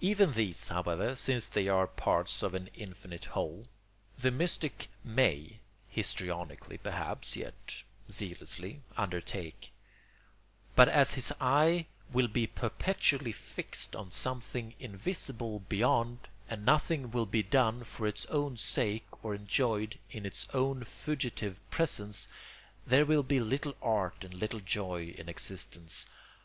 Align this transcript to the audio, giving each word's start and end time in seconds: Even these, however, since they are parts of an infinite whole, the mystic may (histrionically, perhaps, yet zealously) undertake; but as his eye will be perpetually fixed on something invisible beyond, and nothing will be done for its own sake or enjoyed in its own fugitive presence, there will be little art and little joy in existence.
Even 0.00 0.34
these, 0.34 0.68
however, 0.68 1.16
since 1.16 1.48
they 1.48 1.66
are 1.66 1.88
parts 1.88 2.44
of 2.44 2.54
an 2.54 2.70
infinite 2.74 3.24
whole, 3.24 3.66
the 4.16 4.30
mystic 4.30 4.88
may 5.02 5.58
(histrionically, 5.88 6.78
perhaps, 6.78 7.34
yet 7.34 7.82
zealously) 8.08 8.82
undertake; 8.96 9.72
but 10.76 10.88
as 10.88 11.14
his 11.14 11.32
eye 11.40 11.86
will 12.12 12.28
be 12.28 12.46
perpetually 12.46 13.32
fixed 13.32 13.96
on 13.96 14.12
something 14.12 14.74
invisible 14.78 15.58
beyond, 15.68 16.18
and 16.48 16.64
nothing 16.64 17.10
will 17.10 17.26
be 17.26 17.42
done 17.42 17.82
for 17.82 18.06
its 18.06 18.26
own 18.26 18.56
sake 18.56 19.24
or 19.24 19.34
enjoyed 19.34 19.98
in 20.08 20.24
its 20.24 20.46
own 20.54 20.84
fugitive 20.84 21.58
presence, 21.70 22.28
there 22.86 23.04
will 23.04 23.24
be 23.24 23.40
little 23.40 23.74
art 23.82 24.22
and 24.22 24.34
little 24.34 24.60
joy 24.60 25.12
in 25.18 25.28
existence. 25.28 26.06